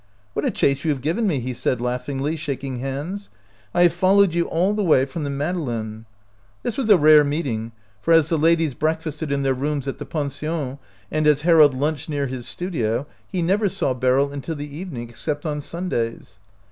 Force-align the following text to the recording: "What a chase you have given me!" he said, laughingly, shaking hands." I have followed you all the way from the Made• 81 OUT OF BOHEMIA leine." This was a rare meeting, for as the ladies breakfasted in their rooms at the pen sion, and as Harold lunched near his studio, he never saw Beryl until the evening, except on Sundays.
"What 0.33 0.45
a 0.45 0.49
chase 0.49 0.83
you 0.83 0.89
have 0.89 1.01
given 1.03 1.27
me!" 1.27 1.39
he 1.41 1.53
said, 1.53 1.79
laughingly, 1.79 2.35
shaking 2.35 2.79
hands." 2.79 3.29
I 3.75 3.83
have 3.83 3.93
followed 3.93 4.33
you 4.33 4.45
all 4.45 4.73
the 4.73 4.81
way 4.81 5.05
from 5.05 5.23
the 5.23 5.29
Made• 5.29 5.43
81 5.49 5.49
OUT 5.49 5.49
OF 5.49 5.55
BOHEMIA 5.77 5.91
leine." 5.91 6.05
This 6.63 6.77
was 6.77 6.89
a 6.89 6.97
rare 6.97 7.23
meeting, 7.23 7.71
for 8.01 8.11
as 8.11 8.29
the 8.29 8.37
ladies 8.39 8.73
breakfasted 8.73 9.31
in 9.31 9.43
their 9.43 9.53
rooms 9.53 9.87
at 9.87 9.99
the 9.99 10.05
pen 10.07 10.31
sion, 10.31 10.79
and 11.11 11.27
as 11.27 11.43
Harold 11.43 11.75
lunched 11.75 12.09
near 12.09 12.25
his 12.25 12.47
studio, 12.47 13.05
he 13.27 13.43
never 13.43 13.69
saw 13.69 13.93
Beryl 13.93 14.31
until 14.33 14.55
the 14.55 14.75
evening, 14.75 15.07
except 15.07 15.45
on 15.45 15.61
Sundays. 15.61 16.39